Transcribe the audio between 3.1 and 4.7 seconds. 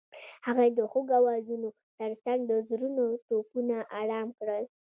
ټپونه آرام کړل.